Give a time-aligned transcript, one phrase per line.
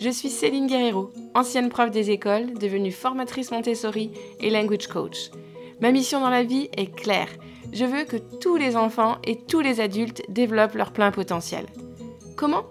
[0.00, 5.30] Je suis Céline Guerrero, ancienne prof des écoles, devenue formatrice Montessori et language coach.
[5.82, 7.28] Ma mission dans la vie est claire.
[7.70, 11.66] Je veux que tous les enfants et tous les adultes développent leur plein potentiel.
[12.34, 12.64] Comment?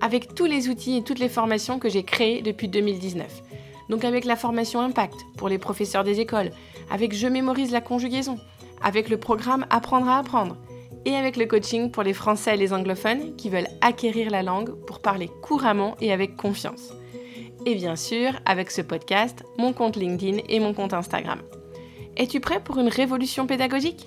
[0.00, 3.44] Avec tous les outils et toutes les formations que j'ai créées depuis 2019.
[3.88, 6.50] Donc avec la formation Impact pour les professeurs des écoles,
[6.90, 8.40] avec Je mémorise la conjugaison,
[8.82, 10.56] avec le programme Apprendre à apprendre,
[11.06, 14.74] et avec le coaching pour les Français et les anglophones qui veulent acquérir la langue
[14.86, 16.92] pour parler couramment et avec confiance.
[17.64, 21.40] Et bien sûr, avec ce podcast, mon compte LinkedIn et mon compte Instagram.
[22.16, 24.06] Es-tu prêt pour une révolution pédagogique?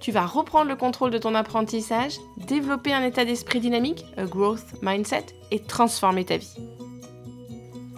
[0.00, 4.64] Tu vas reprendre le contrôle de ton apprentissage, développer un état d'esprit dynamique, a growth
[4.82, 6.56] mindset, et transformer ta vie.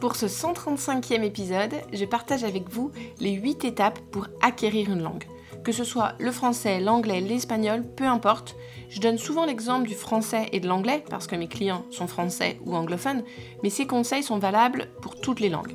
[0.00, 5.24] Pour ce 135e épisode, je partage avec vous les 8 étapes pour acquérir une langue
[5.64, 8.56] que ce soit le français, l'anglais, l'espagnol, peu importe.
[8.90, 12.60] Je donne souvent l'exemple du français et de l'anglais parce que mes clients sont français
[12.64, 13.24] ou anglophones,
[13.62, 15.74] mais ces conseils sont valables pour toutes les langues.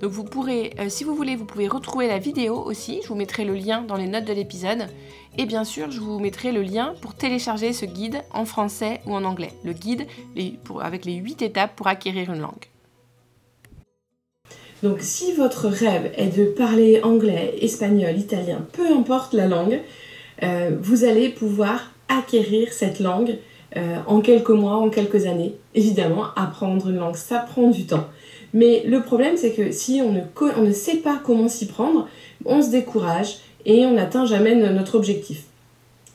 [0.00, 3.00] Donc vous pourrez, euh, si vous voulez, vous pouvez retrouver la vidéo aussi.
[3.02, 4.88] Je vous mettrai le lien dans les notes de l'épisode.
[5.38, 9.14] Et bien sûr, je vous mettrai le lien pour télécharger ce guide en français ou
[9.14, 9.52] en anglais.
[9.62, 10.06] Le guide
[10.80, 12.69] avec les 8 étapes pour acquérir une langue.
[14.82, 19.80] Donc si votre rêve est de parler anglais, espagnol, italien, peu importe la langue,
[20.42, 23.36] euh, vous allez pouvoir acquérir cette langue
[23.76, 25.54] euh, en quelques mois, en quelques années.
[25.74, 28.08] Évidemment, apprendre une langue, ça prend du temps.
[28.52, 32.08] Mais le problème, c'est que si on ne, sait pas comment s'y prendre,
[32.44, 33.36] on se décourage
[33.66, 35.44] et on n'atteint jamais notre objectif.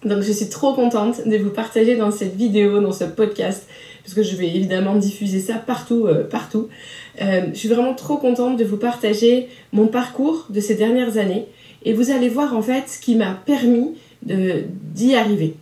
[0.03, 3.67] Donc je suis trop contente de vous partager dans cette vidéo, dans ce podcast,
[4.03, 6.67] parce que je vais évidemment diffuser ça partout, euh, partout.
[7.21, 11.47] Euh, je suis vraiment trop contente de vous partager mon parcours de ces dernières années
[11.83, 15.55] et vous allez voir en fait ce qui m'a permis d'y arriver.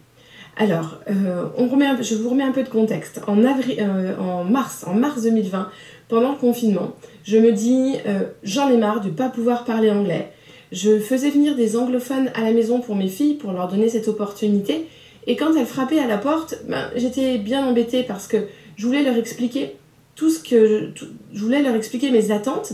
[0.56, 3.22] Alors, euh, je vous remets un peu de contexte.
[3.28, 5.70] En, en, mars, en mars 2020,
[6.08, 6.94] pendant le confinement,
[7.24, 7.96] je me dis
[8.44, 10.32] j'en ai marre de ne pas pouvoir parler anglais.
[10.72, 14.08] Je faisais venir des anglophones à la maison pour mes filles pour leur donner cette
[14.08, 14.88] opportunité
[15.28, 18.38] et quand elle frappait à la porte, ben, j'étais bien embêtée parce que
[18.76, 19.76] je voulais leur expliquer
[20.16, 22.74] tout ce que je, voulais leur expliquer mes attentes,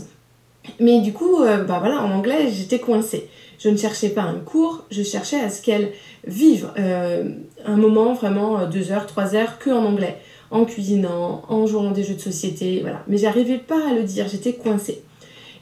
[0.78, 3.28] mais du coup, euh, bah voilà, en anglais, j'étais coincée.
[3.58, 5.92] Je ne cherchais pas un cours, je cherchais à ce qu'elles
[6.26, 7.30] vivent euh,
[7.64, 10.16] un moment vraiment euh, deux heures, trois heures que en anglais,
[10.50, 13.02] en cuisinant, en jouant des jeux de société, voilà.
[13.06, 15.02] Mais j'arrivais pas à le dire, j'étais coincée.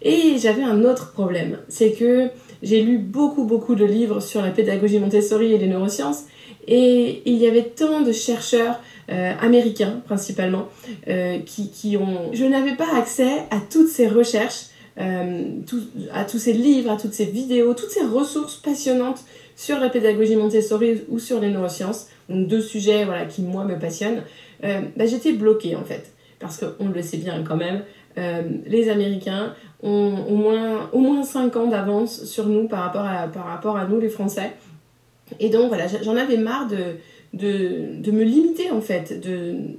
[0.03, 2.29] Et j'avais un autre problème, c'est que
[2.63, 6.25] j'ai lu beaucoup beaucoup de livres sur la pédagogie Montessori et les neurosciences,
[6.69, 8.79] et il y avait tant de chercheurs
[9.11, 10.69] euh, américains principalement
[11.09, 12.31] euh, qui, qui, ont...
[12.35, 14.67] Je n'avais pas accès à toutes ces recherches,
[15.01, 15.45] euh,
[16.13, 19.21] à tous ces livres, à toutes ces vidéos, toutes ces ressources passionnantes
[19.57, 23.79] sur la pédagogie Montessori ou sur les neurosciences, donc deux sujets voilà, qui moi me
[23.79, 24.23] passionnent,
[24.63, 26.13] bah, j'étais bloquée en fait.
[26.39, 27.83] Parce qu'on le sait bien quand même,
[28.67, 33.27] les Américains ont au moins, au moins 5 ans d'avance sur nous par rapport, à,
[33.27, 34.53] par rapport à nous les Français.
[35.41, 36.97] Et donc voilà, j'en avais marre de,
[37.35, 39.21] de, me limiter en fait,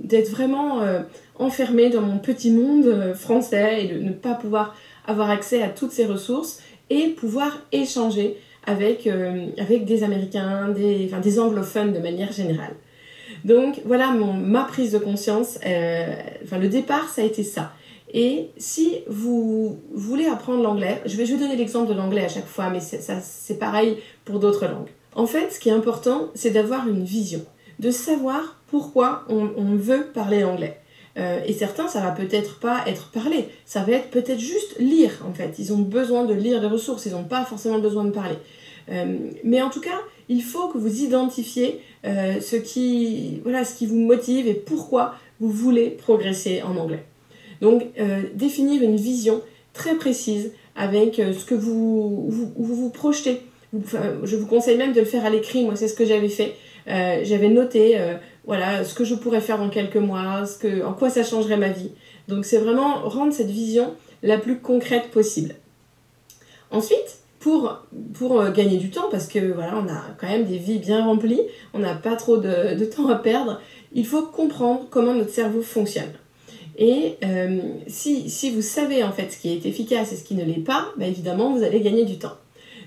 [0.03, 1.01] d'être vraiment euh,
[1.37, 5.69] enfermée dans mon petit monde euh, français et de ne pas pouvoir avoir accès à
[5.69, 11.93] toutes ces ressources et pouvoir échanger avec, euh, avec des Américains, des, enfin, des anglophones
[11.93, 12.75] de manière générale.
[13.45, 15.57] Donc voilà mon, ma prise de conscience.
[15.57, 17.71] enfin, le départ, ça a été ça.
[18.11, 22.27] Et si vous voulez apprendre l'anglais, je vais, je vais donner l'exemple de l'anglais à
[22.27, 24.89] chaque fois, mais c'est pareil pour d'autres langues.
[25.15, 27.41] En fait, ce qui est important, c'est d'avoir une vision,
[27.79, 30.79] de savoir pourquoi on, veut parler anglais.
[31.17, 35.11] Euh, et certains, ça va peut-être pas être parlé, ça va être peut-être juste lire
[35.27, 35.55] en fait.
[35.57, 38.35] Ils ont besoin de lire des ressources, ils n'ont pas forcément besoin de parler.
[38.91, 39.99] Euh, mais en tout cas,
[40.29, 45.15] il faut que vous identifiez euh, ce, qui, voilà, ce qui vous motive et pourquoi
[45.39, 47.03] vous voulez progresser en anglais.
[47.61, 47.83] Donc,
[48.35, 49.41] définir une vision
[49.73, 53.41] très précise avec ce que vous, vous projetez
[53.73, 55.63] je vous conseille même de le faire à l'écrit.
[55.63, 56.55] Moi, c'est ce que j'avais fait.
[56.87, 58.15] Euh, j'avais noté euh,
[58.45, 61.57] voilà, ce que je pourrais faire dans quelques mois, ce que, en quoi ça changerait
[61.57, 61.91] ma vie.
[62.27, 63.93] Donc, c'est vraiment rendre cette vision
[64.23, 65.55] la plus concrète possible.
[66.71, 67.79] Ensuite, pour,
[68.13, 71.05] pour euh, gagner du temps, parce que voilà, on a quand même des vies bien
[71.05, 71.41] remplies,
[71.73, 73.61] on n'a pas trop de, de, temps à perdre,
[73.93, 76.11] il faut comprendre comment notre cerveau fonctionne.
[76.81, 77.17] Et
[77.87, 80.63] si, si, vous savez en fait ce qui est efficace et ce qui ne l'est
[80.63, 82.37] pas, bah, évidemment, vous allez gagner du temps.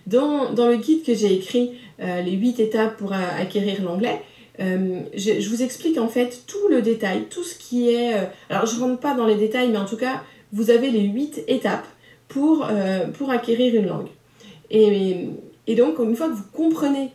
[0.06, 4.20] Dans, le guide que j'ai écrit, euh, les 8 étapes pour acquérir l'anglais,
[4.60, 8.14] euh, je, vous explique en fait tout le détail, tout ce qui est...
[8.14, 10.22] Euh, alors je ne rentre pas dans les détails, mais en tout cas,
[10.52, 11.86] vous avez les 8 étapes
[12.28, 12.66] pour,
[13.14, 14.08] pour acquérir une langue.
[14.70, 15.28] Et,
[15.66, 17.10] et, donc, une fois que vous comprenez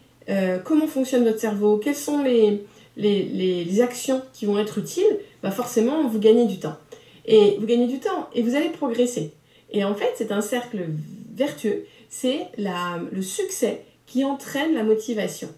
[0.63, 2.63] comment fonctionne votre cerveau, quelles sont les,
[2.97, 6.77] les, les, actions qui vont être utiles, bah forcément, vous gagnez du temps.
[7.25, 9.31] Et vous gagnez du temps et vous allez progresser.
[9.71, 10.85] Et en fait, c'est un cercle
[11.33, 11.85] vertueux.
[12.09, 15.49] C'est le succès qui entraîne la motivation.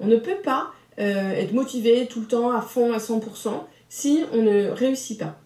[0.00, 3.52] On ne peut pas euh, être motivé tout le temps à fond, à 100%,
[3.88, 5.38] si on ne réussit pas.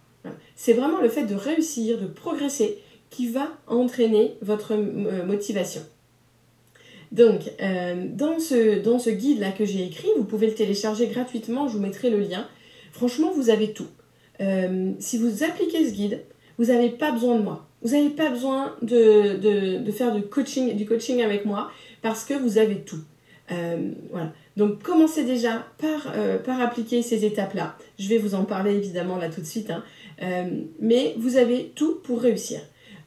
[0.57, 2.79] C'est vraiment le fait de réussir, de progresser,
[3.11, 5.83] qui va entraîner votre euh, motivation.
[7.11, 11.83] Donc, euh, dans ce, guide-là que j'ai écrit, vous pouvez le télécharger gratuitement, je vous
[11.83, 12.47] mettrai le lien.
[12.93, 13.89] Franchement, vous avez tout.
[14.99, 16.23] Si vous appliquez ce guide,
[16.59, 17.69] vous n'avez pas besoin de moi.
[17.83, 21.71] Vous n'avez pas besoin de, faire du coaching, du coaching avec moi
[22.01, 23.01] parce que vous avez tout.
[23.49, 24.33] voilà.
[24.57, 26.13] Donc commencez déjà par,
[26.45, 27.77] par appliquer ces étapes-là.
[27.99, 29.71] Je vais vous en parler évidemment là tout de suite.
[29.71, 29.83] Hein.
[30.81, 32.61] mais vous avez tout pour réussir.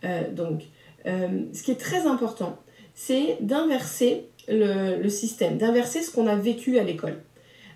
[0.05, 0.63] Euh, donc,
[1.05, 2.57] euh, ce qui est très important,
[2.93, 7.17] c'est d'inverser le, système, d'inverser ce qu'on a vécu à l'école.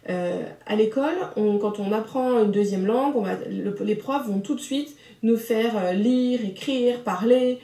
[0.10, 3.16] Euh, à l'école, quand on apprend une deuxième langue,
[3.82, 7.60] les profs vont tout de suite nous faire lire, écrire, parler,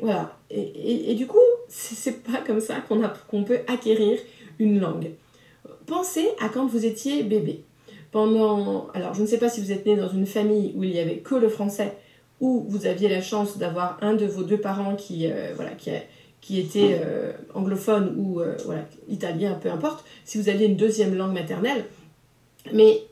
[0.00, 0.36] voilà.
[0.50, 1.38] Et, du coup,
[1.68, 2.76] c'est pas comme ça
[3.28, 4.18] qu'on peut acquérir
[4.58, 5.10] une langue.
[5.86, 7.62] Pensez à quand vous étiez bébé.
[8.12, 10.90] Pendant, alors je ne sais pas si vous êtes né dans une famille où il
[10.90, 11.92] n'y avait que le français
[12.40, 15.90] ou vous aviez la chance d'avoir un de vos deux parents qui, euh, voilà, qui,
[16.40, 21.14] qui était euh, anglophone ou euh, voilà, italien, peu importe, si vous aviez une deuxième
[21.14, 21.84] langue maternelle.
[22.72, 23.02] Mais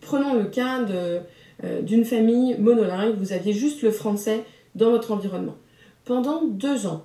[0.00, 0.84] prenons le cas
[1.82, 4.44] d'une famille monolingue, vous aviez juste le français
[4.74, 5.56] dans votre environnement.
[6.04, 7.04] Pendant deux ans,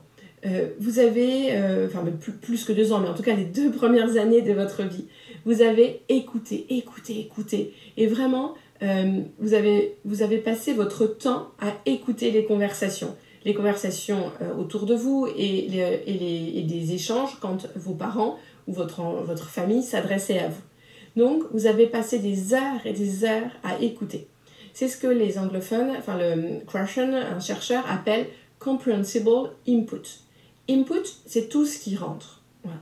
[0.79, 2.03] vous avez, enfin
[2.41, 5.05] plus, que deux ans, mais en tout cas les deux premières années de votre vie,
[5.45, 7.73] vous avez écouté, écouté, écouté.
[7.97, 13.15] Et vraiment, euh, vous, avez, vous avez passé votre temps à écouter les conversations.
[13.45, 17.93] Les conversations euh, autour de vous et, les, et, les, et, des échanges quand vos
[17.93, 18.37] parents
[18.67, 20.61] ou votre, votre famille s'adressaient à vous.
[21.15, 24.27] Donc, vous avez passé des heures et des heures à écouter.
[24.73, 28.27] C'est ce que les anglophones, enfin le Krashen, un chercheur, appelle
[28.59, 30.01] comprehensible input.
[30.69, 32.41] Input, c'est tout ce qui rentre.
[32.63, 32.79] Voilà.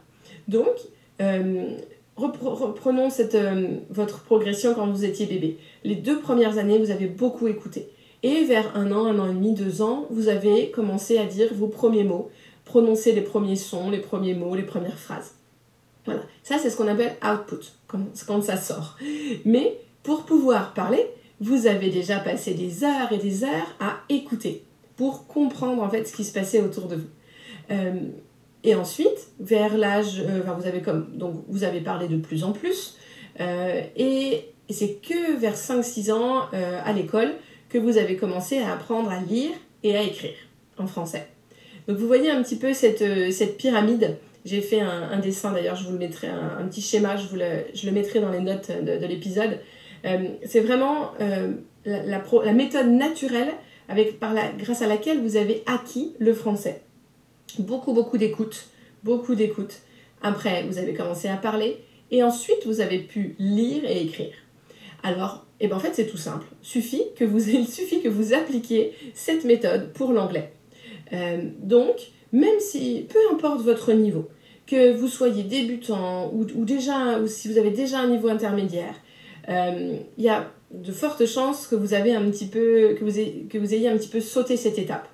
[0.48, 0.76] Donc,
[1.22, 1.78] euh,
[2.16, 5.58] reprenons cette, euh, votre progression quand vous étiez bébé.
[5.84, 7.90] Les deux premières années, vous avez beaucoup écouté.
[8.22, 11.54] Et vers un an, un an et demi, deux ans, vous avez commencé à dire
[11.54, 12.30] vos premiers mots,
[12.66, 15.36] prononcer les premiers sons, les premiers mots, les premières phrases.
[16.06, 18.98] Voilà, ça c'est ce qu'on appelle output, quand, quand ça sort.
[19.46, 21.06] Mais pour pouvoir parler,
[21.42, 24.64] vous avez déjà passé des heures et des heures à écouter
[24.98, 27.08] pour comprendre en fait ce qui se passait autour de vous.
[27.72, 27.94] Euh,
[28.64, 32.44] et ensuite, vers l'âge, euh, enfin vous avez comme, donc vous avez parlé de plus
[32.44, 32.98] en plus,
[33.40, 37.34] euh, et, c'est que vers 5-6 ans à l'école
[37.70, 39.50] que vous avez commencé à apprendre à lire
[39.82, 40.36] et à écrire
[40.78, 41.26] en français.
[41.88, 44.18] Donc vous voyez un petit peu cette, cette pyramide.
[44.46, 47.66] J'ai fait un, dessin d'ailleurs, je vous le mettrai, un, petit schéma, je, vous le,
[47.74, 49.58] je le mettrai dans les notes de, l'épisode.
[50.46, 51.12] C'est vraiment
[51.86, 53.52] la, la, méthode naturelle
[53.88, 56.82] avec, la, grâce à laquelle vous avez acquis le français
[57.58, 58.68] beaucoup, beaucoup d'écoute,
[59.04, 59.80] beaucoup d'écoute.
[60.22, 61.78] Après, vous avez commencé à parler
[62.12, 64.34] et ensuite vous avez pu lire et écrire.
[65.04, 66.46] Alors, eh ben en fait, c'est tout simple.
[66.76, 66.84] Il
[67.68, 70.52] suffit que vous appliquiez cette méthode pour l'anglais.
[71.14, 71.96] Euh, donc,
[72.32, 74.28] même si, peu importe votre niveau,
[74.68, 79.09] que vous soyez débutant ou, déjà, ou si vous avez déjà un niveau intermédiaire, euh,
[79.50, 83.48] il y a de fortes chances que vous avez un petit peu, que vous ayez,
[83.50, 85.08] que vous ayez un petit peu sauté cette étape.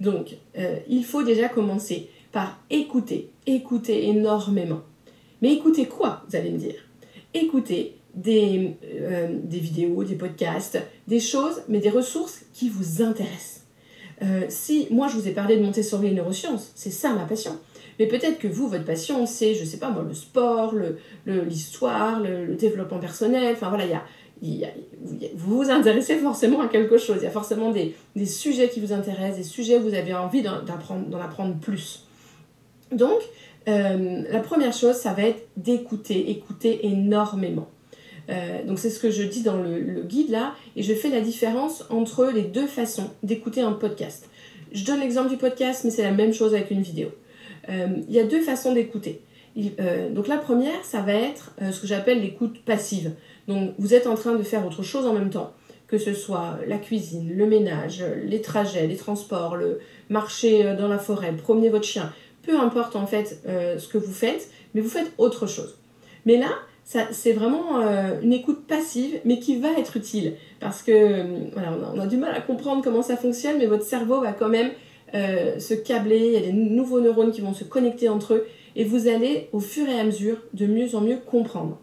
[0.00, 4.82] Donc, euh, il faut déjà commencer par écouter, écouter énormément.
[5.42, 6.74] Mais écouter quoi, vous allez me dire?
[7.34, 13.62] Écouter des, euh, des, vidéos, des podcasts, des choses, mais des ressources qui vous intéressent.
[14.22, 17.58] Euh, si moi je vous ai parlé de Montessori et neurosciences, c'est ça ma passion.
[17.98, 20.74] Mais peut-être que vous, votre passion, c'est, je sais pas moi, le sport,
[21.26, 24.66] l'histoire, le, développement personnel, enfin voilà, il y
[25.34, 27.18] vous vous intéressez forcément à quelque chose.
[27.20, 27.94] Il y a forcément des,
[28.26, 32.06] sujets qui vous intéressent, des sujets où vous avez envie d'en apprendre, plus.
[32.92, 33.20] Donc,
[33.68, 37.68] euh, la première chose, ça va être d'écouter, écouter énormément.
[38.28, 41.20] Euh, donc c'est ce que je dis dans le, guide là, et je fais la
[41.20, 44.28] différence entre les deux façons d'écouter un podcast.
[44.72, 47.08] Je donne l'exemple du podcast, mais c'est la même chose avec une vidéo.
[47.68, 49.22] Euh, il y a deux façons d'écouter.
[50.10, 53.12] donc la première, ça va être ce que j'appelle l'écoute passive.
[53.48, 55.52] Donc vous êtes en train de faire autre chose en même temps,
[55.86, 60.88] que ce soit la cuisine, le ménage, les trajets, les transports, le marcher euh, dans
[60.88, 64.80] la forêt, promener votre chien, peu importe en fait euh, ce que vous faites, mais
[64.80, 65.78] vous faites autre chose.
[66.24, 66.50] Mais là,
[66.84, 70.34] c'est vraiment euh, une écoute passive, mais qui va être utile.
[70.60, 74.20] Parce que voilà, on a, du mal à comprendre comment ça fonctionne, mais votre cerveau
[74.20, 74.70] va quand même
[75.12, 78.84] se câbler, il y a des nouveaux neurones qui vont se connecter entre eux, et
[78.84, 81.80] vous allez au fur et à mesure de mieux en mieux comprendre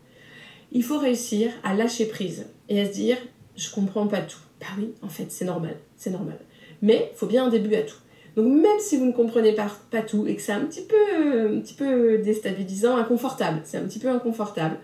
[0.73, 3.17] il faut réussir à lâcher prise et à se dire
[3.55, 4.39] je comprends pas tout.
[4.59, 6.39] Bah oui, en fait, c'est normal, c'est normal.
[6.81, 7.97] Mais il faut bien un début à tout.
[8.35, 11.55] Donc même si vous ne comprenez pas, pas tout et que c'est un petit peu,
[11.55, 14.77] un petit peu déstabilisant, inconfortable, c'est un petit peu inconfortable,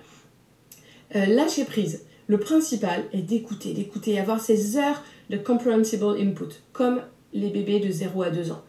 [1.15, 2.05] euh, lâchez prise.
[2.27, 7.01] Le principal est d'écouter, d'écouter, avoir ces heures de comprehensible input, comme
[7.33, 8.62] les bébés de 0 à 2 ans.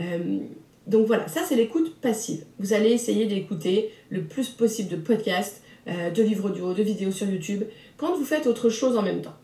[0.00, 0.38] Euh,
[0.86, 2.44] donc voilà, ça c'est l'écoute passive.
[2.58, 7.12] Vous allez essayer d'écouter le plus possible de podcasts, euh, de livres audio, de vidéos
[7.12, 7.64] sur YouTube,
[7.96, 9.36] quand vous faites autre chose en même temps.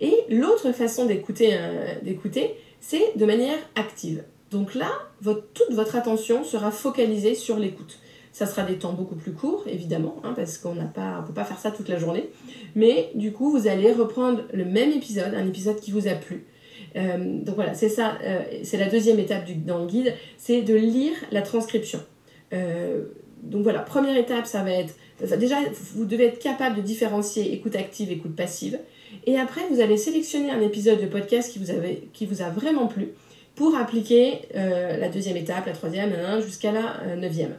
[0.00, 1.56] Et l'autre façon d'écouter,
[2.02, 4.24] d'écouter, c'est de manière active.
[4.50, 4.90] Donc là,
[5.54, 8.00] toute votre attention sera focalisée sur l'écoute.
[8.32, 11.44] Ça sera des temps beaucoup plus courts, évidemment, hein, parce qu'on n'a pas, peut pas
[11.44, 12.30] faire ça toute la journée.
[12.74, 16.46] Mais du coup, vous allez reprendre le même épisode, un épisode qui vous a plu.
[16.96, 20.62] Euh, donc voilà, c'est ça, euh, c'est la deuxième étape du, dans le guide, c'est
[20.62, 22.00] de lire la transcription.
[22.52, 23.04] Euh,
[23.42, 24.94] donc voilà, première étape, ça va être,
[25.38, 25.56] déjà,
[25.94, 28.78] vous devez être capable de différencier écoute active, écoute passive.
[29.26, 32.50] Et après, vous allez sélectionner un épisode de podcast qui vous, avait, qui vous a
[32.50, 33.08] vraiment plu
[33.54, 37.56] pour appliquer la deuxième étape, la troisième, jusqu'à la neuvième.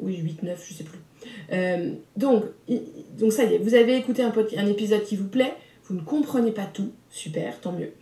[0.00, 0.98] Oui, 8, 9, je sais plus.
[2.16, 2.44] donc,
[3.16, 5.54] donc, ça y est, vous avez écouté un épisode qui vous plaît,
[5.84, 7.92] vous ne comprenez pas tout, super, tant mieux.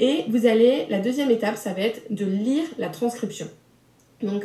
[0.00, 3.46] Et vous allez, la deuxième étape, ça va être de lire la transcription.
[4.22, 4.44] Donc,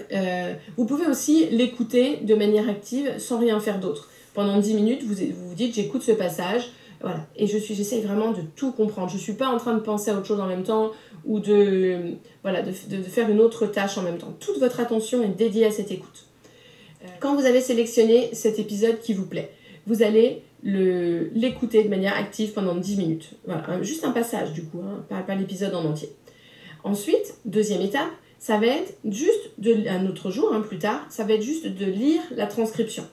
[0.78, 4.10] vous pouvez aussi l'écouter de manière active sans rien faire d'autre.
[4.34, 6.70] Pendant 10 minutes, vous vous, dites j'écoute ce passage,
[7.02, 7.26] voilà.
[7.36, 9.10] Et je suis, j'essaye vraiment de tout comprendre.
[9.10, 10.92] Je ne suis pas en train de penser à autre chose en même temps
[11.26, 14.34] ou de, voilà, de, faire une autre tâche en même temps.
[14.40, 16.26] Toute votre attention est dédiée à cette écoute.
[17.04, 19.52] Euh, quand vous avez sélectionné cet épisode qui vous plaît,
[19.88, 23.30] vous allez le, l'écouter de manière active pendant 10 minutes.
[23.82, 26.10] Juste un passage du coup, hein, pas, pas l'épisode en entier.
[26.84, 31.24] Ensuite, deuxième étape, ça va être juste, de, un autre jour, hein, plus tard, ça
[31.24, 33.08] va être juste de lire la transcription.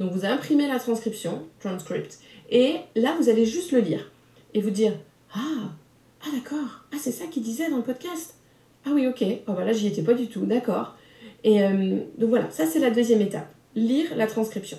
[0.00, 2.18] Donc vous imprimez la transcription, transcript,
[2.50, 4.10] et là vous allez juste le lire
[4.54, 4.92] et vous dire
[5.34, 5.70] Ah,
[6.24, 8.34] ah d'accord, ah c'est ça qu'il disait dans le podcast.
[8.84, 10.96] Ah oui, ok, oh là j'y étais pas du tout, d'accord.
[11.44, 14.78] Et euh, donc voilà, ça c'est la deuxième étape, lire la transcription.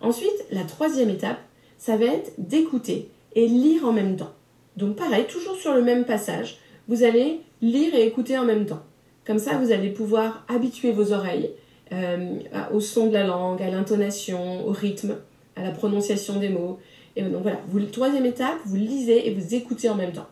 [0.00, 1.38] Ensuite, la troisième étape,
[1.82, 4.30] ça va être d'écouter et lire en même temps.
[4.76, 8.84] Donc pareil, toujours sur le même passage, vous allez lire et écouter en même temps.
[9.26, 11.50] Comme ça, vous allez pouvoir habituer vos oreilles
[11.90, 12.38] euh,
[12.72, 15.16] au son de la langue, à l'intonation, au rythme,
[15.56, 16.78] à la prononciation des mots.
[17.16, 20.28] Et donc voilà, vous, troisième étape, vous lisez et vous écoutez en même temps.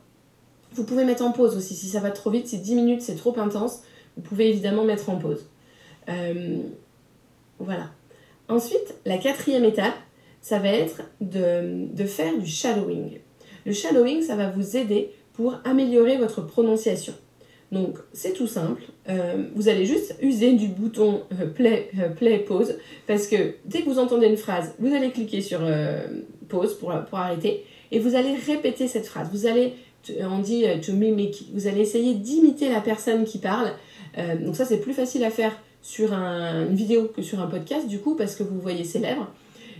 [0.74, 3.16] Vous pouvez mettre en pause aussi, si ça va trop vite, si 10 minutes c'est
[3.16, 3.82] trop intense,
[4.16, 5.48] vous pouvez évidemment mettre en pause.
[6.08, 6.58] Euh,
[7.58, 7.88] voilà.
[8.48, 9.96] Ensuite, la quatrième étape,
[10.40, 13.18] ça va être de, de faire du shadowing.
[13.66, 17.14] Le shadowing, ça va vous aider pour améliorer votre prononciation.
[17.72, 22.38] Donc c'est tout simple, euh, vous allez juste user du bouton euh, play, euh, play,
[22.38, 22.74] pause,
[23.06, 25.60] parce que dès que vous entendez une phrase, vous allez cliquer sur
[26.48, 29.28] pause pour, pour arrêter, et vous allez répéter cette phrase.
[29.32, 29.74] Vous allez,
[30.20, 33.70] on dit to mimic, vous allez essayer d'imiter la personne qui parle.
[34.40, 37.86] donc ça c'est plus facile à faire sur un, une vidéo que sur un podcast
[37.86, 39.32] du coup, parce que vous voyez ses lèvres.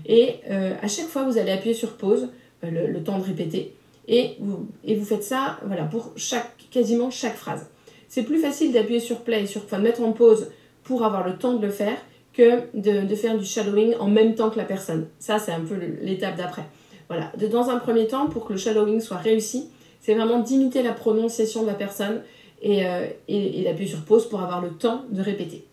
[0.07, 0.41] Et
[0.83, 2.29] à chaque fois vous allez appuyer sur pause,
[2.63, 3.75] le, le, temps de répéter,
[4.09, 7.67] et vous, faites ça voilà, pour chaque, quasiment chaque phrase.
[8.09, 10.51] C'est plus facile d'appuyer sur play, sur, enfin, de mettre en pause
[10.83, 11.97] pour avoir le temps de le faire
[12.33, 15.07] que de, faire du shadowing en même temps que la personne.
[15.21, 16.65] Ça, c'est un peu l'étape d'après.
[17.09, 17.33] Voilà.
[17.51, 19.69] dans un premier temps, pour que le shadowing soit réussi,
[20.01, 22.23] c'est vraiment d'imiter la prononciation de la personne
[22.63, 25.65] et, euh, d'appuyer sur pause pour avoir le temps de répéter.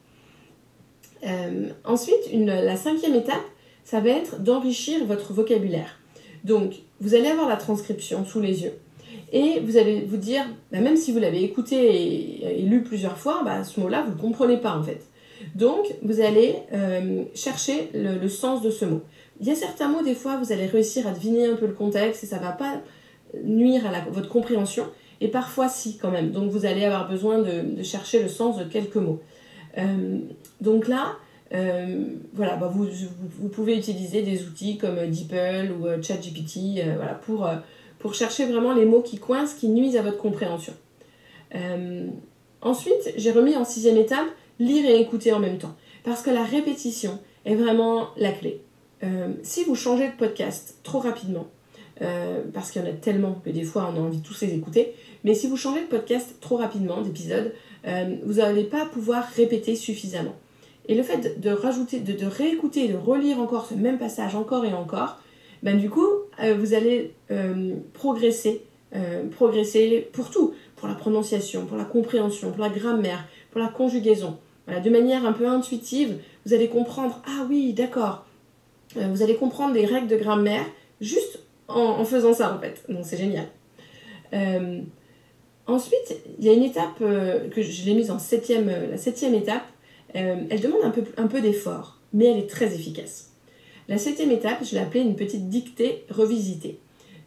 [1.25, 3.41] Euh, ensuite, la cinquième étape,
[3.87, 5.97] ça va être d'enrichir votre vocabulaire.
[6.43, 8.73] Donc, vous allez avoir la transcription sous les yeux.
[9.31, 13.43] Et vous allez vous dire, bah, même si vous l'avez écouté et, lu plusieurs fois,
[13.45, 15.07] bah, ce mot-là, vous ne comprenez pas en fait.
[15.55, 19.03] Donc, vous allez euh, chercher le, sens de ce mot.
[19.39, 21.73] Il y a certains mots, des fois, vous allez réussir à deviner un peu le
[21.73, 22.81] contexte et ça ne va pas
[23.41, 24.85] nuire à votre compréhension.
[25.21, 26.31] Et parfois, si, quand même.
[26.31, 29.21] Donc, vous allez avoir besoin de, chercher le sens de quelques mots.
[29.77, 30.19] Euh,
[30.59, 31.15] donc là,
[31.51, 32.87] voilà, bah, vous,
[33.39, 37.47] vous, pouvez utiliser des outils comme DeepL ou ChatGPT voilà, pour
[37.99, 40.73] pour chercher vraiment les mots qui coincent, qui nuisent à votre compréhension.
[41.55, 42.07] Euh,
[42.61, 44.27] ensuite, j'ai remis en sixième étape
[44.59, 45.75] lire et écouter en même temps.
[46.03, 48.61] Parce que la répétition est vraiment la clé.
[49.03, 51.47] Euh, si vous changez de podcast trop rapidement,
[52.01, 54.41] euh, parce qu'il y en a tellement que des fois on a envie de tous
[54.41, 57.53] les écouter, mais si vous changez de podcast trop rapidement, d'épisode,
[58.23, 60.35] vous n'allez pas pouvoir répéter suffisamment.
[60.87, 64.73] Et le fait de, rajouter, de, réécouter, de relire encore ce même passage encore et
[64.73, 65.19] encore,
[65.63, 66.07] ben du coup,
[66.41, 68.63] euh, vous allez euh, progresser,
[68.95, 73.67] euh, progresser pour tout, pour la prononciation, pour la compréhension, pour la grammaire, pour la
[73.67, 74.37] conjugaison.
[74.67, 78.25] de manière un peu intuitive, vous allez comprendre, ah oui, d'accord,
[78.95, 80.65] vous allez comprendre des règles de grammaire
[81.01, 82.83] juste en, faisant ça en fait.
[82.87, 83.47] Donc c'est génial.
[85.65, 89.63] ensuite, il y a une étape que je l'ai mise en septième, la septième étape.
[90.17, 90.81] Elle demande
[91.17, 93.31] un peu, d'effort, mais elle est très efficace.
[93.87, 96.79] La septième étape, je l'ai appelée une petite dictée revisitée.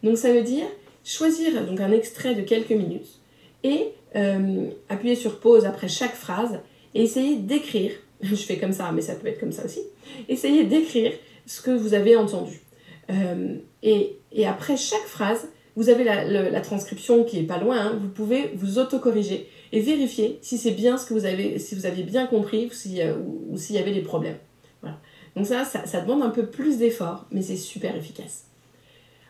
[0.03, 0.65] Donc ça veut dire
[1.03, 3.19] choisir donc un extrait de quelques minutes
[3.63, 6.59] et euh, appuyer sur pause après chaque phrase
[6.93, 9.81] et essayer d'écrire, je fais comme ça, mais ça peut être comme ça aussi,
[10.27, 11.13] essayer d'écrire
[11.45, 12.61] ce que vous avez entendu.
[13.09, 17.99] Euh, et, après chaque phrase, vous avez la, transcription qui est pas loin, hein.
[17.99, 21.85] vous pouvez vous autocorriger et vérifier si c'est bien ce que vous avez, si vous
[21.85, 23.15] avez bien compris euh,
[23.49, 24.37] ou s'il y avait des problèmes.
[25.35, 28.47] Donc ça, ça, demande un peu plus d'effort, mais c'est super efficace.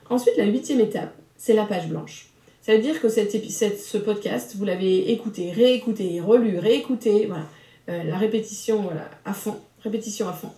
[0.09, 2.29] Ensuite, la huitième étape, c'est la page blanche.
[2.61, 3.31] Ça veut dire que cette,
[3.79, 7.45] ce podcast, vous l'avez écouté, réécouté, relu, réécouté, voilà,
[7.89, 10.51] euh, la répétition voilà, à fond, répétition à fond.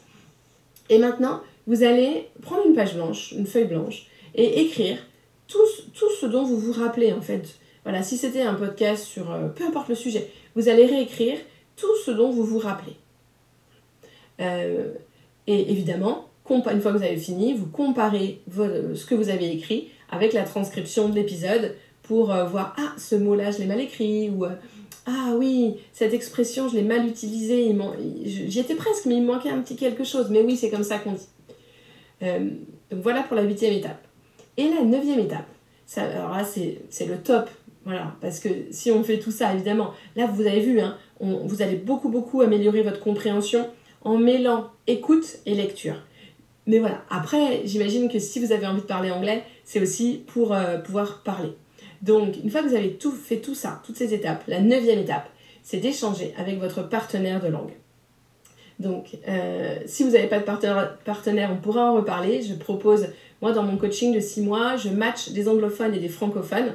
[0.89, 4.97] Et maintenant, vous allez prendre une page blanche, une feuille blanche, et écrire
[5.47, 5.59] tout
[6.21, 7.55] ce dont vous vous rappelez en fait.
[7.83, 11.37] Voilà, si c'était un podcast sur euh, peu importe le sujet, vous allez réécrire
[11.75, 12.95] tout ce dont vous vous rappelez.
[14.39, 14.93] Euh,
[15.47, 19.89] et évidemment, une fois que vous avez fini, vous comparez ce que vous avez écrit
[20.09, 24.29] avec la transcription de l'épisode pour euh, voir ah ce mot-là je l'ai mal écrit
[24.29, 24.51] ou euh,
[25.05, 27.75] ah oui cette expression je l'ai mal utilisée
[28.25, 30.83] j'y étais presque mais il me manquait un petit quelque chose mais oui c'est comme
[30.83, 31.27] ça qu'on dit.
[32.21, 32.49] Euh,
[32.91, 34.01] donc voilà pour la huitième étape.
[34.55, 35.47] Et la neuvième étape.
[35.97, 37.49] Alors là c'est le top
[37.85, 41.61] voilà parce que si on fait tout ça évidemment là vous avez vu hein, vous
[41.61, 43.67] allez beaucoup beaucoup améliorer votre compréhension
[44.03, 45.95] en mêlant écoute et lecture.
[46.65, 50.53] Mais voilà, après, j'imagine que si vous avez envie de parler anglais, c'est aussi pour
[50.53, 51.53] euh, pouvoir parler.
[52.01, 54.99] Donc, une fois que vous avez tout fait tout ça, toutes ces étapes, la neuvième
[54.99, 55.29] étape,
[55.61, 57.73] c'est d'échanger avec votre partenaire de langue.
[58.79, 62.41] Donc, euh, si vous n'avez pas de partenaire, partenaire, on pourra en reparler.
[62.41, 63.07] Je propose,
[63.41, 66.73] moi, dans mon coaching de 6 mois, je match des anglophones et des francophones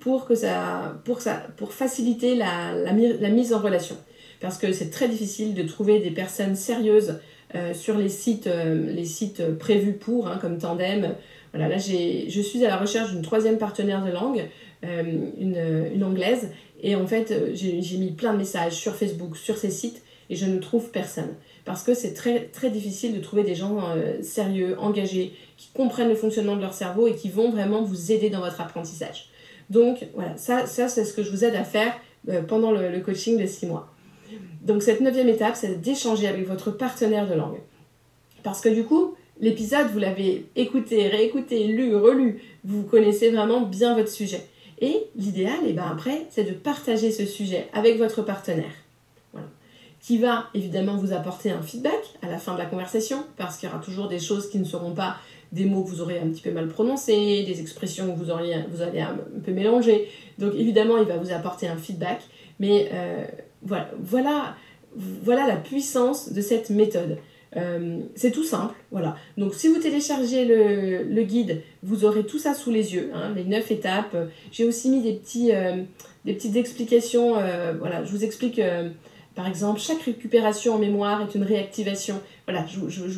[0.00, 3.96] pour, que ça, pour, ça, pour faciliter la, mise en relation
[4.40, 7.20] parce que c'est très difficile de trouver des personnes sérieuses
[7.54, 11.14] euh, sur les sites, euh, les sites prévus pour, hein, comme Tandem.
[11.52, 14.44] Voilà, là, je suis à la recherche d'une troisième partenaire de langue,
[14.84, 15.02] euh,
[15.38, 16.50] une, une, anglaise,
[16.82, 20.44] et en fait, j'ai mis plein de messages sur Facebook, sur ces sites, et je
[20.44, 21.34] ne trouve personne.
[21.64, 23.80] Parce que c'est très, très difficile de trouver des gens
[24.20, 28.28] sérieux, engagés, qui comprennent le fonctionnement de leur cerveau et qui vont vraiment vous aider
[28.28, 29.30] dans votre apprentissage.
[29.70, 31.94] Donc voilà, ça, c'est ce que je vous aide à faire
[32.48, 33.92] pendant le, le coaching de 6 mois.
[34.62, 37.58] Donc cette neuvième étape, c'est d'échanger avec votre partenaire de langue.
[38.42, 43.94] Parce que du coup, l'épisode, vous l'avez écouté, réécouté, lu, relu, vous connaissez vraiment bien
[43.94, 44.44] votre sujet.
[44.80, 48.74] Et l'idéal, et eh ben après, c'est de partager ce sujet avec votre partenaire.
[49.32, 49.48] Voilà.
[50.00, 53.68] Qui va évidemment vous apporter un feedback à la fin de la conversation, parce qu'il
[53.68, 55.16] y aura toujours des choses qui ne seront pas
[55.56, 58.56] des mots que vous aurez un petit peu mal prononcés, des expressions que vous, auriez,
[58.70, 60.08] vous allez un peu mélanger.
[60.38, 62.20] Donc évidemment, il va vous apporter un feedback,
[62.60, 63.24] mais euh,
[63.62, 64.54] voilà, voilà,
[64.94, 67.18] voilà la puissance de cette méthode.
[67.56, 69.16] Euh, c'est tout simple, voilà.
[69.38, 73.44] Donc si vous téléchargez le, guide, vous aurez tout ça sous les yeux, hein, les
[73.44, 74.14] neuf étapes.
[74.52, 75.82] J'ai aussi mis des, petits, euh,
[76.26, 77.36] des petites explications,
[77.78, 78.60] voilà, je vous explique,
[79.34, 82.20] par exemple, chaque récupération en mémoire est une réactivation.
[82.46, 82.66] Voilà,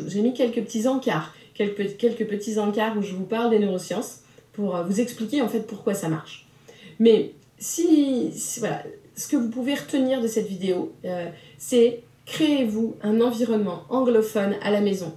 [0.07, 4.21] j'ai mis quelques petits encarts, quelques, quelques petits encarts où je vous parle des neurosciences
[4.55, 6.49] pour vous expliquer en fait pourquoi ça marche.
[6.99, 8.83] Mais si voilà,
[9.19, 14.71] ce que vous pouvez retenir de cette vidéo, euh, c'est créez-vous un environnement anglophone à
[14.71, 15.13] la maison.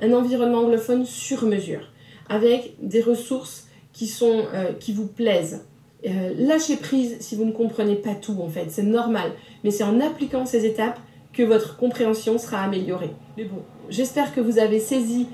[0.00, 1.92] Un environnement anglophone sur mesure,
[2.28, 5.66] avec des ressources qui, sont, euh, qui vous plaisent.
[6.06, 9.32] Euh, lâchez prise si vous ne comprenez pas tout en fait, c'est normal.
[9.64, 10.98] Mais c'est en appliquant ces étapes
[11.32, 13.10] que votre compréhension sera améliorée.
[13.36, 15.26] Mais bon, j'espère que vous avez saisi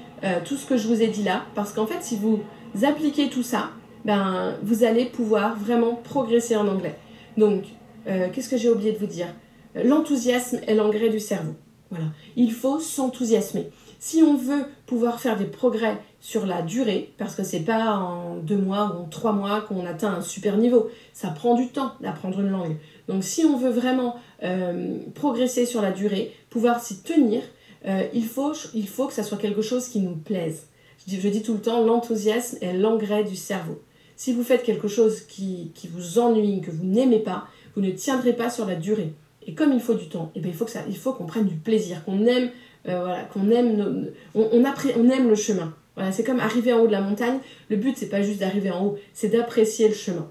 [0.45, 2.41] tout ce que je vous ai dit là, parce qu'en fait, si vous
[2.83, 3.71] appliquez tout ça,
[4.07, 6.97] ben, vous allez pouvoir vraiment progresser en anglais.
[7.37, 7.65] Donc,
[8.07, 9.27] euh, qu'est-ce que j'ai oublié de vous dire?
[9.75, 11.55] L'enthousiasme est l'engrais du cerveau.
[11.91, 12.07] Voilà.
[12.37, 13.71] Il faut s'enthousiasmer.
[13.99, 18.37] Si on veut pouvoir faire des progrès sur la durée, parce que c'est pas en
[18.37, 21.93] deux mois ou en trois mois qu'on atteint un super niveau, ça prend du temps
[22.01, 22.77] d'apprendre une langue.
[23.09, 27.43] Donc si on veut vraiment euh, progresser sur la durée, pouvoir s'y tenir,
[27.87, 30.67] euh, il, faut, il faut que ça soit quelque chose qui nous plaise.
[31.07, 33.81] Je dis, tout le temps, l'enthousiasme est l'engrais du cerveau.
[34.17, 37.47] Si vous faites quelque chose qui, qui vous ennuie, que vous n'aimez pas,
[37.77, 39.13] vous ne tiendrez pas sur la durée.
[39.47, 41.13] Et comme il faut du temps, et eh bien il faut que ça, il faut
[41.13, 42.51] qu'on prenne du plaisir, qu'on aime,
[42.89, 45.75] euh, voilà, qu'on aime, on, on, aime le chemin.
[45.95, 47.39] Voilà, c'est comme arriver en haut de la montagne.
[47.69, 50.29] Le but c'est pas juste d'arriver en haut, c'est d'apprécier le chemin.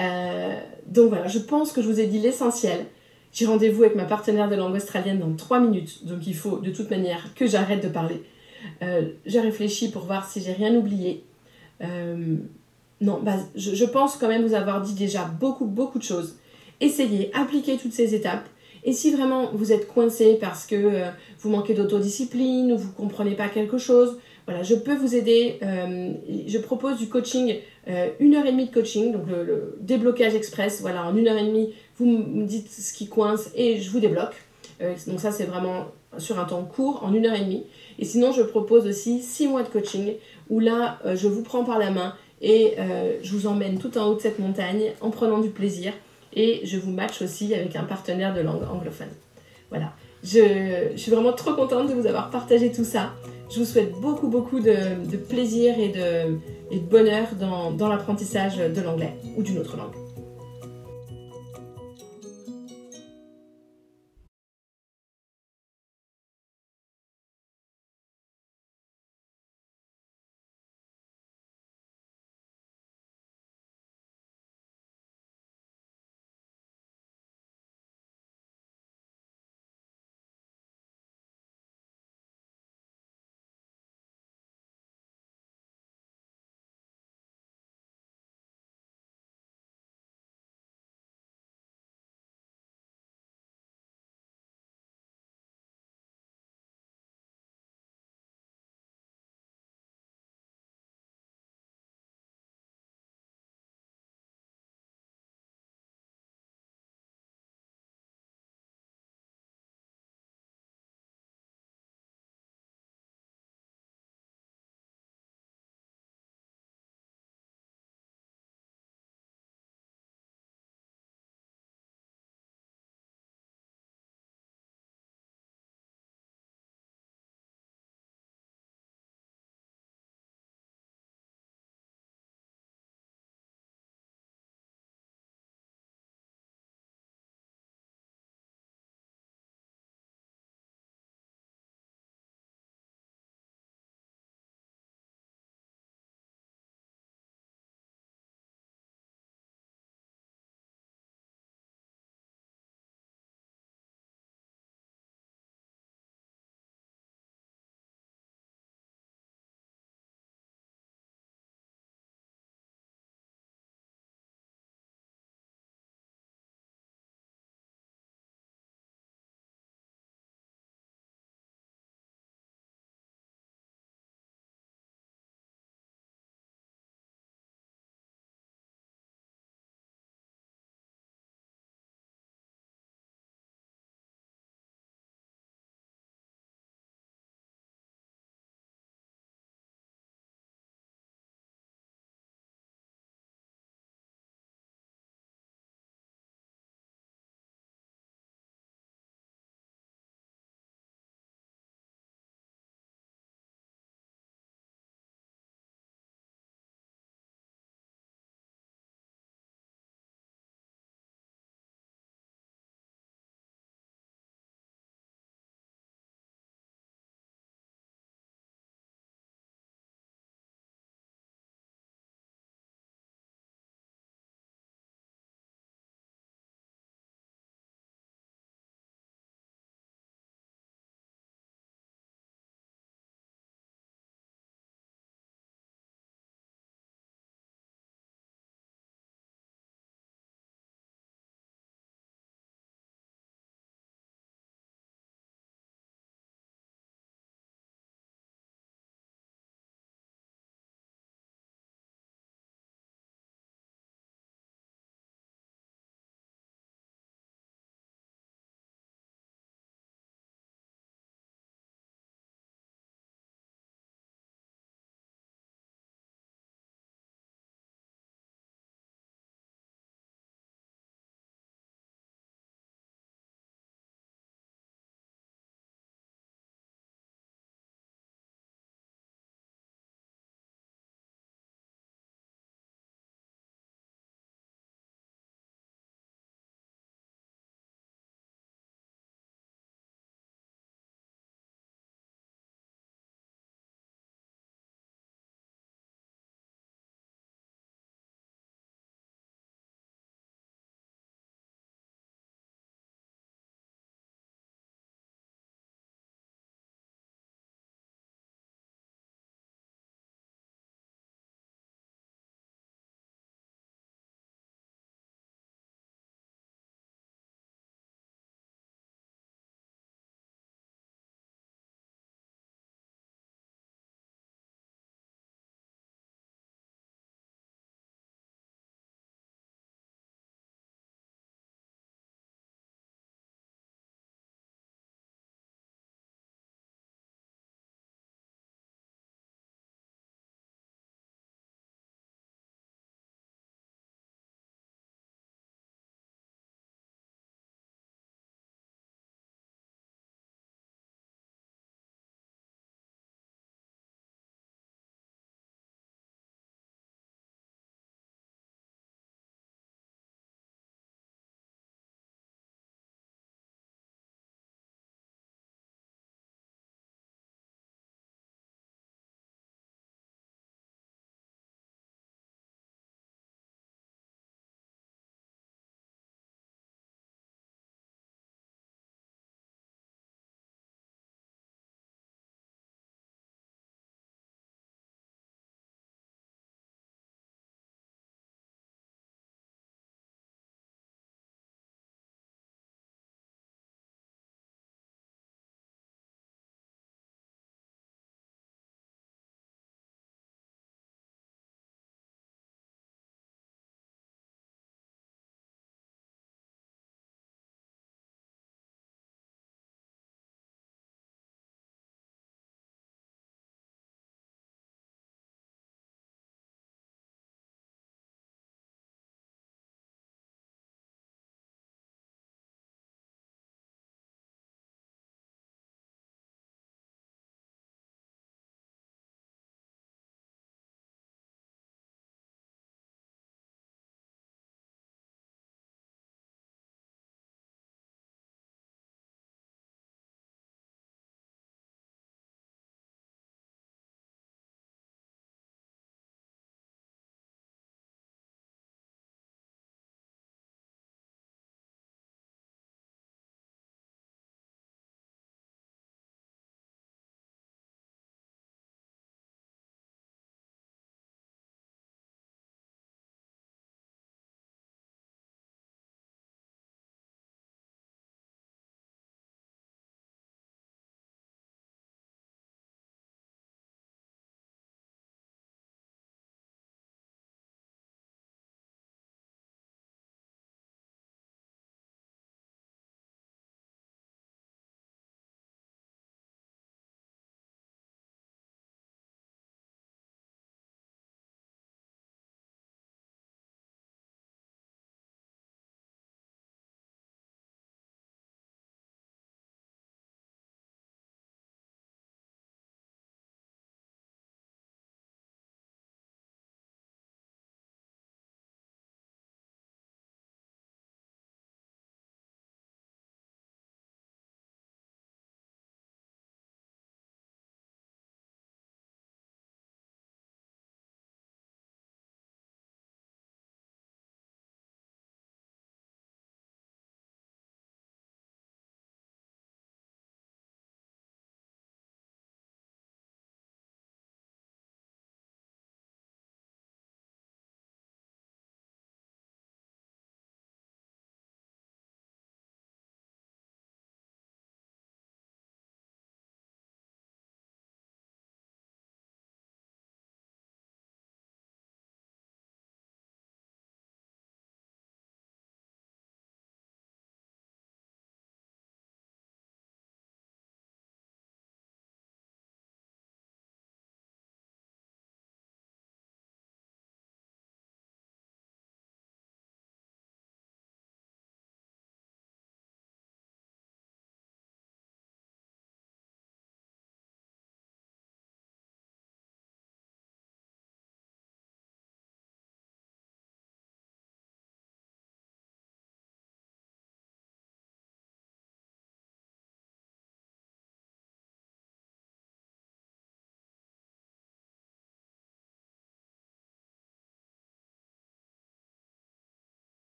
[0.00, 2.86] Euh, donc voilà, je pense que je vous ai dit l'essentiel.
[3.32, 6.70] J'ai rendez-vous avec ma partenaire de langue australienne dans 3 minutes, donc il faut de
[6.70, 8.22] toute manière que j'arrête de parler.
[8.82, 11.24] Euh, j'ai réfléchi pour voir si j'ai rien oublié.
[13.00, 16.36] Non, bah, je, pense quand même vous avoir dit déjà beaucoup, beaucoup de choses.
[16.80, 18.46] Essayez, appliquez toutes ces étapes.
[18.84, 23.34] Et si vraiment vous êtes coincé parce que euh, vous manquez d'autodiscipline ou vous comprenez
[23.34, 25.58] pas quelque chose, voilà, je peux vous aider.
[25.62, 26.12] Euh,
[26.46, 27.56] je propose du coaching,
[27.88, 30.80] euh, une heure et demie de coaching, donc le, déblocage express.
[30.82, 34.00] Voilà, en une heure et demie, vous me dites ce qui coince et je vous
[34.00, 34.34] débloque.
[35.06, 35.86] donc ça, c'est vraiment
[36.18, 37.64] sur un temps court, en une heure et demie.
[37.98, 40.14] Et sinon, je propose aussi six mois de coaching
[40.48, 42.76] où là, je vous prends par la main et
[43.22, 45.92] je vous emmène tout en haut de cette montagne en prenant du plaisir
[46.34, 49.08] et je vous match aussi avec un partenaire de langue anglophone.
[49.68, 49.92] Voilà.
[50.22, 53.12] Je, suis vraiment trop contente de vous avoir partagé tout ça.
[53.50, 56.38] Je vous souhaite beaucoup, beaucoup de, plaisir et de,
[56.70, 60.09] et de bonheur dans, dans l'apprentissage de l'anglais ou d'une autre langue.